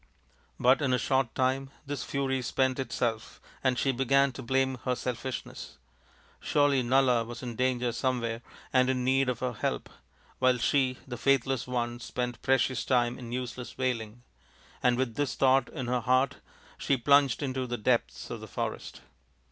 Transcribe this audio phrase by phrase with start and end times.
[0.59, 4.95] But in a short time this fury spent itself and she began to blame her
[4.95, 5.77] selfishness.
[6.39, 8.41] Surely Nala was in danger somewhere
[8.73, 9.89] and in need of her help
[10.39, 14.23] while she, the faithless one, spent precious time in useless wailing;
[14.81, 16.37] and with this thought in her heart
[16.79, 19.01] she plunged into the depths of the forest.